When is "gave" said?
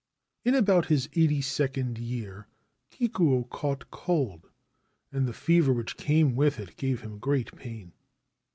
6.75-7.01